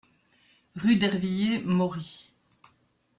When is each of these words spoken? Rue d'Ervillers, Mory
Rue 0.77 0.95
d'Ervillers, 0.95 1.61
Mory 1.63 2.33